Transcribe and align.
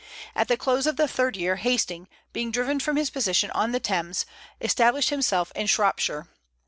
At 0.35 0.47
the 0.47 0.57
close 0.57 0.87
of 0.87 0.95
the 0.97 1.07
third 1.07 1.37
year, 1.37 1.57
Hasting, 1.57 2.07
being 2.33 2.49
driven 2.49 2.79
from 2.79 2.95
his 2.95 3.11
position 3.11 3.51
on 3.51 3.71
the 3.71 3.79
Thames, 3.79 4.25
established 4.59 5.11
himself 5.11 5.51
in 5.55 5.67
Shropshire. 5.67 6.27